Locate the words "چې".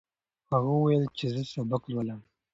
1.17-1.25